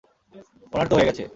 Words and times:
ওনার 0.73 0.87
তো 0.89 0.93
হয়ে 0.97 1.07
গেছে। 1.09 1.23